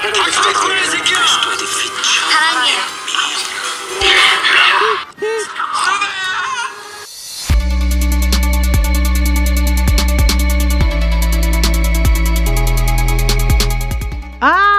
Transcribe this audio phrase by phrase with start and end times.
[0.00, 3.09] Questo edificio 사랑해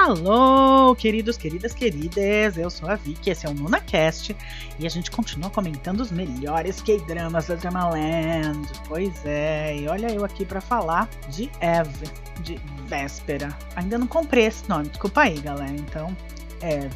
[0.04, 4.36] Alô, queridos, queridas, queridas, eu sou a Vicky, esse é o NunaCast
[4.76, 8.68] e a gente continua comentando os melhores K-dramas da Dramaland.
[8.88, 12.10] Pois é, e olha eu aqui pra falar de Eve,
[12.40, 13.56] de Véspera.
[13.76, 15.70] Ainda não comprei esse nome, desculpa aí, galera.
[15.70, 16.16] Então,
[16.60, 16.90] Eve,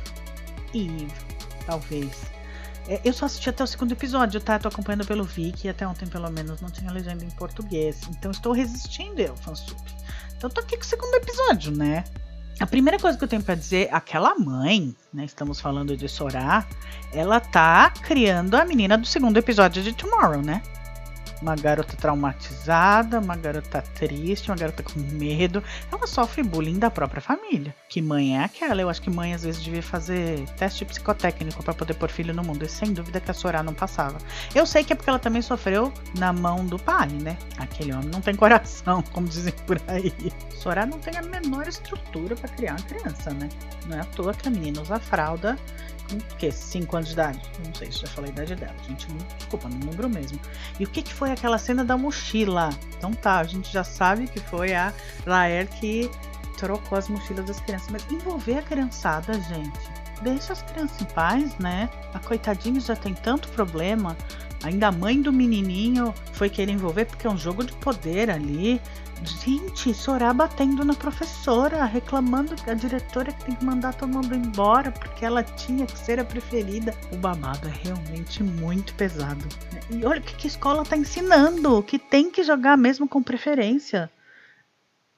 [0.75, 1.07] Eve,
[1.65, 2.11] talvez.
[2.89, 4.59] É, eu só assisti até o segundo episódio, tá?
[4.59, 8.01] Tô acompanhando pelo Viki, até ontem pelo menos não tinha legenda em português.
[8.11, 9.81] Então estou resistindo eu, fansub.
[10.37, 12.03] Então tô aqui com o segundo episódio, né?
[12.59, 16.67] A primeira coisa que eu tenho para dizer, aquela mãe, né, estamos falando de Sorá,
[17.13, 20.63] ela tá criando a menina do segundo episódio de Tomorrow, né?
[21.43, 25.63] Uma garota traumatizada, uma garota triste, uma garota com medo.
[25.93, 27.75] Ela sofre bullying da própria família.
[27.89, 28.81] Que mãe é aquela?
[28.81, 32.43] Eu acho que mãe às vezes devia fazer teste psicotécnico para poder pôr filho no
[32.43, 32.65] mundo.
[32.65, 34.19] E sem dúvida que a Sorá não passava.
[34.55, 37.37] Eu sei que é porque ela também sofreu na mão do pai, né?
[37.59, 40.13] Aquele homem não tem coração, como dizem por aí.
[40.55, 43.49] Sorá não tem a menor estrutura para criar uma criança, né?
[43.87, 45.57] Não é à toa que a menina usa fralda
[46.09, 46.51] com o quê?
[46.51, 47.41] 5 anos de idade?
[47.65, 48.75] Não sei se já falei a idade dela.
[48.87, 49.07] Gente,
[49.39, 50.39] desculpa, não lembro mesmo.
[50.79, 52.71] E o que, que foi aquela cena da mochila?
[52.97, 54.93] Então tá, a gente já sabe que foi a
[55.25, 56.11] Laer que
[56.57, 57.89] trocou as mochilas das crianças.
[57.91, 59.97] Mas envolver a criançada, gente.
[60.23, 61.91] Deixa as crianças em paz, né?
[62.15, 64.17] A coitadinha já tem tanto problema.
[64.63, 68.81] Ainda a mãe do menininho foi querer envolver porque é um jogo de poder ali.
[69.43, 74.35] Gente, Sorá batendo na professora, reclamando que a diretora que tem que mandar todo mundo
[74.35, 76.95] embora porque ela tinha que ser a preferida.
[77.13, 79.45] O babado é realmente muito pesado.
[79.91, 83.23] E olha o que, que a escola tá ensinando, que tem que jogar mesmo com
[83.23, 84.11] preferência.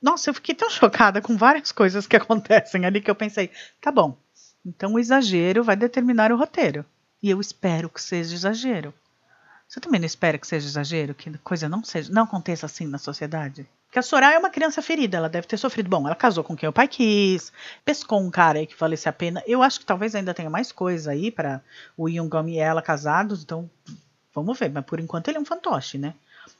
[0.00, 3.90] Nossa, eu fiquei tão chocada com várias coisas que acontecem ali que eu pensei, tá
[3.90, 4.16] bom,
[4.64, 6.84] então o exagero vai determinar o roteiro.
[7.22, 8.94] E eu espero que seja exagero.
[9.68, 12.96] Você também não espera que seja exagero, que coisa não seja, não aconteça assim na
[12.96, 13.68] sociedade?
[13.84, 15.90] Porque a Soraya é uma criança ferida, ela deve ter sofrido.
[15.90, 17.52] Bom, ela casou com quem o pai quis,
[17.84, 19.42] pescou um cara aí que valesse a pena.
[19.46, 21.62] Eu acho que talvez ainda tenha mais coisa aí para
[21.98, 23.70] o Yungam e ela casados, então
[24.34, 24.70] vamos ver.
[24.70, 26.14] Mas por enquanto ele é um fantoche, né?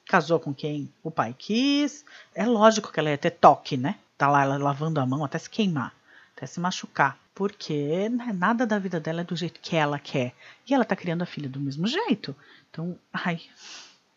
[0.06, 2.04] Casou com quem o pai quis.
[2.34, 3.96] É lógico que ela ia ter toque, né?
[4.18, 5.94] Tá lá ela lavando a mão até se queimar,
[6.36, 7.16] até se machucar.
[7.38, 10.34] Porque né, nada da vida dela é do jeito que ela quer.
[10.68, 12.34] E ela tá criando a filha do mesmo jeito.
[12.68, 13.40] Então, ai,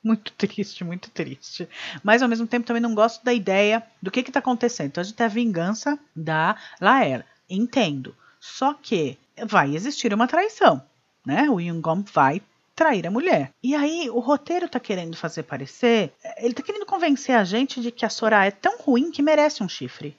[0.04, 1.70] muito triste, muito triste.
[2.04, 4.88] Mas ao mesmo tempo também não gosto da ideia do que está acontecendo.
[4.88, 7.24] Então a gente tem a vingança da Laera.
[7.48, 8.16] Entendo.
[8.40, 10.82] Só que vai existir uma traição.
[11.24, 11.48] Né?
[11.48, 12.42] O Yungom vai
[12.76, 13.52] trair a mulher.
[13.62, 16.12] E aí o roteiro tá querendo fazer parecer.
[16.38, 19.62] Ele tá querendo convencer a gente de que a Sora é tão ruim que merece
[19.62, 20.18] um chifre.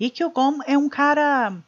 [0.00, 1.62] E que o Gom é um cara.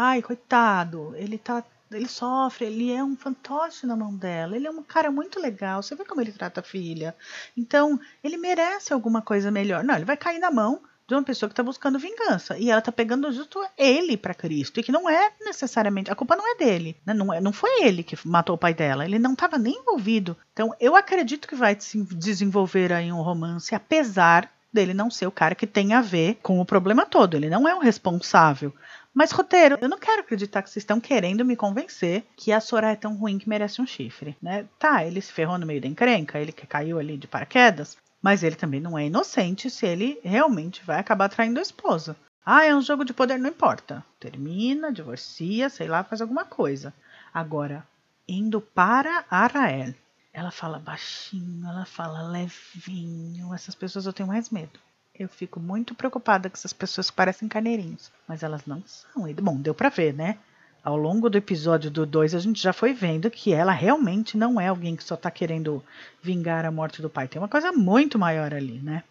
[0.00, 1.12] Ai, coitado.
[1.16, 5.10] Ele tá ele sofre, ele é um fantoche na mão dela, ele é um cara
[5.10, 7.16] muito legal, você vê como ele trata a filha.
[7.56, 9.82] Então, ele merece alguma coisa melhor.
[9.82, 12.56] Não, ele vai cair na mão de uma pessoa que está buscando vingança.
[12.58, 14.78] E ela está pegando justo ele para Cristo.
[14.78, 16.12] E que não é necessariamente.
[16.12, 16.94] A culpa não é dele.
[17.04, 17.14] Né?
[17.14, 19.04] Não, é, não foi ele que matou o pai dela.
[19.04, 20.36] Ele não estava nem envolvido.
[20.52, 25.32] Então, eu acredito que vai se desenvolver aí um romance, apesar dele não ser o
[25.32, 27.34] cara que tem a ver com o problema todo.
[27.34, 28.72] Ele não é o responsável.
[29.14, 32.92] Mas, roteiro, eu não quero acreditar que vocês estão querendo me convencer que a Sora
[32.92, 34.66] é tão ruim que merece um chifre, né?
[34.78, 38.42] Tá, ele se ferrou no meio da encrenca, ele que caiu ali de paraquedas, mas
[38.42, 42.16] ele também não é inocente se ele realmente vai acabar traindo a esposa.
[42.44, 44.04] Ah, é um jogo de poder, não importa.
[44.18, 46.94] Termina, divorcia, sei lá, faz alguma coisa.
[47.32, 47.86] Agora,
[48.26, 49.94] indo para Arael,
[50.32, 53.52] ela fala baixinho, ela fala levinho.
[53.52, 54.78] Essas pessoas eu tenho mais medo.
[55.18, 59.10] Eu fico muito preocupada com essas pessoas que parecem carneirinhos, mas elas não são.
[59.42, 60.38] Bom, deu pra ver, né?
[60.84, 64.60] Ao longo do episódio do 2, a gente já foi vendo que ela realmente não
[64.60, 65.82] é alguém que só tá querendo
[66.22, 67.26] vingar a morte do pai.
[67.26, 69.02] Tem uma coisa muito maior ali, né?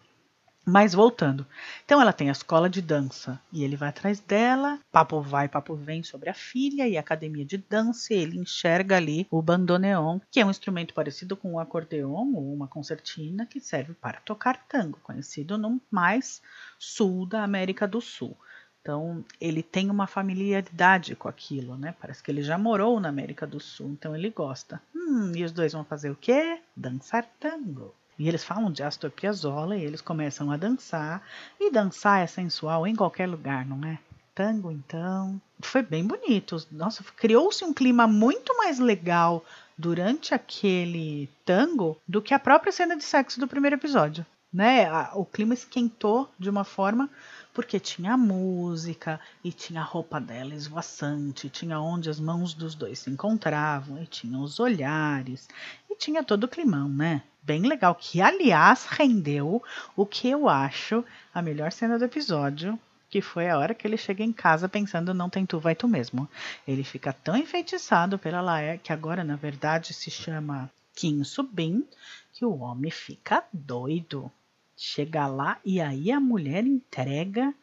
[0.70, 1.46] Mas voltando.
[1.82, 4.78] Então ela tem a escola de dança e ele vai atrás dela.
[4.92, 8.12] Papo vai, papo vem sobre a filha e a academia de dança.
[8.12, 12.52] E ele enxerga ali o bandoneon, que é um instrumento parecido com um acordeon ou
[12.52, 16.42] uma concertina que serve para tocar tango, conhecido no mais
[16.78, 18.36] sul da América do Sul.
[18.82, 21.94] Então, ele tem uma familiaridade com aquilo, né?
[21.98, 24.82] Parece que ele já morou na América do Sul, então ele gosta.
[24.94, 26.60] Hum, e os dois vão fazer o quê?
[26.76, 27.94] Dançar tango.
[28.18, 31.22] E eles falam de Astor Piazzolla e eles começam a dançar.
[31.60, 33.98] E dançar é sensual em qualquer lugar, não é?
[34.34, 35.40] Tango, então.
[35.60, 36.56] Foi bem bonito.
[36.70, 39.44] Nossa, criou-se um clima muito mais legal
[39.76, 44.26] durante aquele tango do que a própria cena de sexo do primeiro episódio.
[44.52, 44.88] né?
[45.14, 47.08] O clima esquentou de uma forma
[47.52, 53.00] porque tinha música e tinha a roupa dela esvoaçante, tinha onde as mãos dos dois
[53.00, 55.48] se encontravam e tinha os olhares
[55.90, 57.22] e tinha todo o climão, né?
[57.48, 59.62] Bem legal, que aliás rendeu
[59.96, 61.02] o que eu acho
[61.32, 62.78] a melhor cena do episódio,
[63.08, 65.88] que foi a hora que ele chega em casa pensando não tem tu, vai tu
[65.88, 66.28] mesmo.
[66.66, 71.88] Ele fica tão enfeitiçado pela Laé, que agora na verdade se chama Kim Subin,
[72.34, 74.30] que o homem fica doido.
[74.76, 77.54] Chega lá e aí a mulher entrega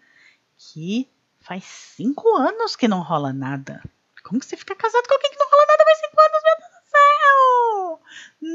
[0.58, 1.08] que
[1.42, 3.84] faz cinco anos que não rola nada.
[4.24, 6.58] Como que você fica casado com alguém que não rola nada faz cinco anos, meu
[6.58, 8.02] Deus do céu?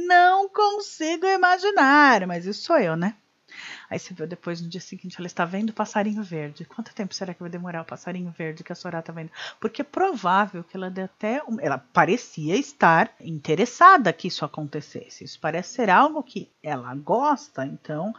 [0.09, 0.49] Não
[0.81, 3.15] consigo imaginar, mas isso sou eu, né?
[3.91, 6.65] Aí você viu depois no dia seguinte, ela está vendo o passarinho verde.
[6.65, 9.31] Quanto tempo será que vai demorar o passarinho verde que a Soraya está vendo?
[9.59, 11.43] Porque é provável que ela dê até.
[11.61, 15.25] Ela parecia estar interessada que isso acontecesse.
[15.25, 18.15] Isso parece ser algo que ela gosta, então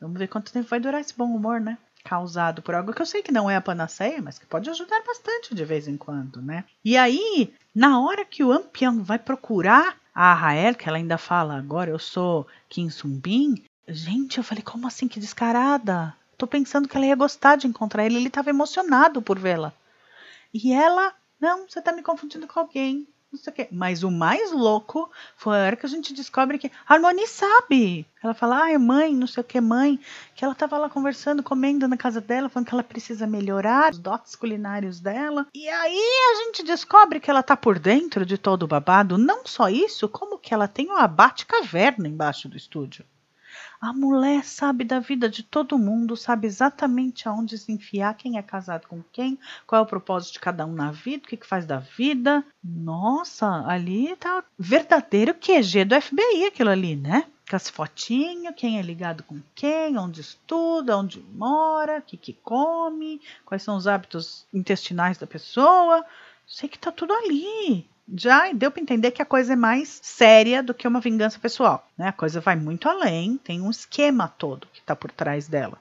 [0.00, 1.76] vamos ver quanto tempo vai durar esse bom humor, né?
[2.02, 5.02] Causado por algo que eu sei que não é a panaceia, mas que pode ajudar
[5.06, 6.64] bastante de vez em quando, né?
[6.82, 11.56] E aí, na hora que o Ampião vai procurar a Rael, que ela ainda fala
[11.56, 13.62] agora, eu sou Kim Sumbin,
[13.92, 15.08] Gente, eu falei, como assim?
[15.08, 16.16] Que descarada.
[16.38, 18.16] Tô pensando que ela ia gostar de encontrar ele.
[18.16, 19.72] Ele estava emocionado por vê-la.
[20.54, 23.08] E ela, não, você tá me confundindo com alguém.
[23.32, 23.68] Não sei o quê.
[23.70, 28.04] Mas o mais louco foi a hora que a gente descobre que a Harmony sabe.
[28.22, 30.00] Ela fala, ah, é mãe, não sei o que, mãe.
[30.34, 33.98] Que ela tava lá conversando, comendo na casa dela, falando que ela precisa melhorar os
[33.98, 35.46] dotes culinários dela.
[35.54, 39.16] E aí a gente descobre que ela tá por dentro de todo o babado.
[39.16, 43.04] Não só isso, como que ela tem uma bate-caverna embaixo do estúdio.
[43.80, 48.42] A mulher sabe da vida de todo mundo, sabe exatamente aonde se enfiar, quem é
[48.42, 51.46] casado com quem, qual é o propósito de cada um na vida, o que, que
[51.46, 52.44] faz da vida.
[52.62, 57.24] Nossa, ali tá verdadeiro QG do FBI aquilo ali, né?
[57.48, 62.34] Com as fotinhas, quem é ligado com quem, onde estuda, onde mora, o que, que
[62.34, 66.04] come, quais são os hábitos intestinais da pessoa.
[66.46, 70.62] Sei que tá tudo ali já deu para entender que a coisa é mais séria
[70.62, 71.86] do que uma vingança pessoal.
[71.96, 72.08] Né?
[72.08, 75.78] A coisa vai muito além, tem um esquema todo que está por trás dela.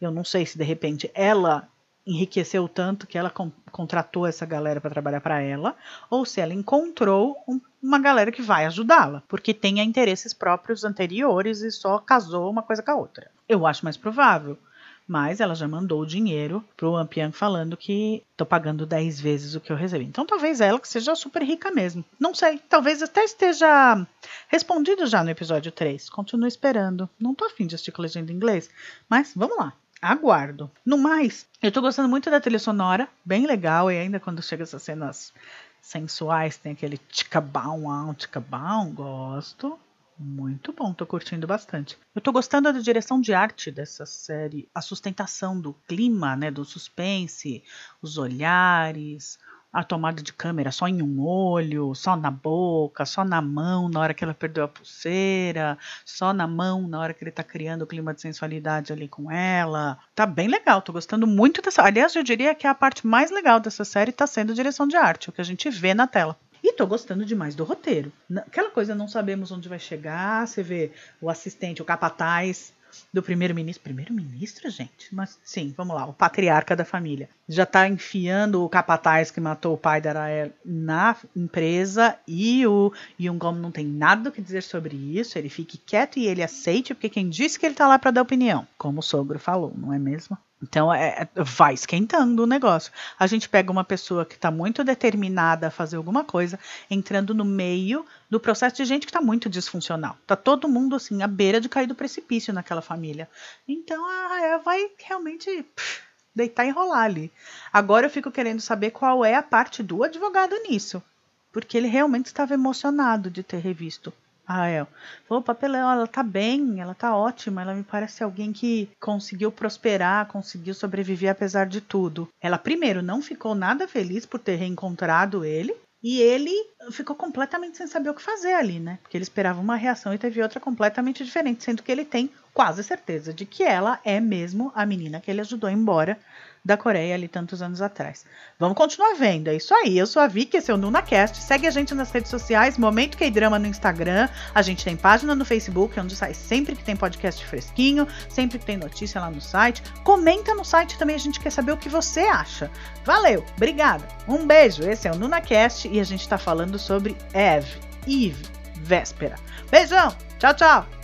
[0.00, 1.68] Eu não sei se de repente ela
[2.06, 5.74] enriqueceu tanto que ela con contratou essa galera para trabalhar para ela,
[6.10, 11.62] ou se ela encontrou um, uma galera que vai ajudá-la, porque tenha interesses próprios anteriores
[11.62, 13.30] e só casou uma coisa com a outra.
[13.48, 14.58] Eu acho mais provável
[15.06, 19.60] mas ela já mandou o dinheiro pro Ampiang falando que tô pagando 10 vezes o
[19.60, 20.04] que eu recebi.
[20.04, 22.04] Então talvez ela que seja super rica mesmo.
[22.18, 24.06] Não sei, talvez até esteja
[24.48, 26.08] respondido já no episódio 3.
[26.10, 27.08] Continuo esperando.
[27.18, 28.70] Não tô afim de assistir com legenda em inglês,
[29.08, 29.72] mas vamos lá.
[30.00, 30.68] Aguardo.
[30.84, 34.64] No mais, eu tô gostando muito da trilha sonora, bem legal, e ainda quando chega
[34.64, 35.32] essas cenas
[35.80, 39.78] sensuais, tem aquele ticabão, ticabão, gosto.
[40.24, 41.98] Muito bom, tô curtindo bastante.
[42.14, 46.64] Eu tô gostando da direção de arte dessa série, a sustentação do clima, né, do
[46.64, 47.64] suspense,
[48.00, 49.36] os olhares,
[49.72, 53.98] a tomada de câmera só em um olho, só na boca, só na mão na
[53.98, 57.82] hora que ela perdeu a pulseira, só na mão na hora que ele tá criando
[57.82, 59.98] o clima de sensualidade ali com ela.
[60.14, 61.82] Tá bem legal, tô gostando muito dessa.
[61.82, 65.30] Aliás, eu diria que a parte mais legal dessa série tá sendo direção de arte,
[65.30, 66.38] o que a gente vê na tela.
[66.62, 68.12] E tô gostando demais do roteiro.
[68.36, 70.46] Aquela coisa, não sabemos onde vai chegar.
[70.46, 72.72] Você vê o assistente, o capataz
[73.12, 73.82] do primeiro-ministro.
[73.82, 75.14] Primeiro-ministro, gente?
[75.14, 76.06] Mas sim, vamos lá.
[76.06, 77.28] O patriarca da família.
[77.48, 82.92] Já tá enfiando o capataz que matou o pai da Arael na empresa e o
[83.20, 85.38] Yungom não tem nada o que dizer sobre isso.
[85.38, 88.22] Ele fique quieto e ele aceite, porque quem disse que ele tá lá para dar
[88.22, 88.66] opinião?
[88.78, 90.36] Como o sogro falou, não é mesmo?
[90.62, 92.92] Então é, é, vai esquentando o negócio.
[93.18, 97.44] A gente pega uma pessoa que está muito determinada a fazer alguma coisa, entrando no
[97.44, 100.16] meio do processo de gente que está muito disfuncional.
[100.26, 103.28] Tá todo mundo assim à beira de cair do precipício naquela família.
[103.66, 106.02] Então a Rael vai realmente pff,
[106.34, 107.32] deitar e rolar ali.
[107.72, 111.02] Agora eu fico querendo saber qual é a parte do advogado nisso,
[111.50, 114.12] porque ele realmente estava emocionado de ter revisto
[114.52, 114.88] Rael.
[115.28, 120.26] Falou, papelão, ela tá bem, ela tá ótima, ela me parece alguém que conseguiu prosperar,
[120.26, 122.28] conseguiu sobreviver apesar de tudo.
[122.40, 126.52] Ela, primeiro, não ficou nada feliz por ter reencontrado ele, e ele
[126.90, 128.98] ficou completamente sem saber o que fazer ali, né?
[129.02, 132.82] Porque ele esperava uma reação e teve outra completamente diferente, sendo que ele tem quase
[132.82, 136.18] certeza de que ela é mesmo a menina que ele ajudou embora
[136.64, 138.24] da Coreia ali tantos anos atrás.
[138.58, 139.98] Vamos continuar vendo, é isso aí.
[139.98, 141.42] Eu sou a Vicky, esse é o NunaCast.
[141.42, 144.28] Segue a gente nas redes sociais, Momento K-Drama no Instagram.
[144.54, 148.64] A gente tem página no Facebook, onde sai sempre que tem podcast fresquinho, sempre que
[148.64, 149.82] tem notícia lá no site.
[150.04, 152.70] Comenta no site também, a gente quer saber o que você acha.
[153.04, 154.06] Valeu, obrigada.
[154.28, 158.46] Um beijo, esse é o NunaCast e a gente tá falando sobre Eve, Eve,
[158.82, 159.36] Véspera.
[159.70, 161.01] Beijão, tchau, tchau.